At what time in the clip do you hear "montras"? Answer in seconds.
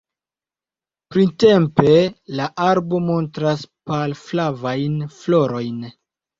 3.11-3.69